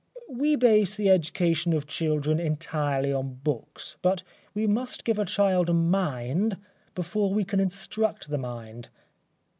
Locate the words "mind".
5.75-6.57, 8.39-8.89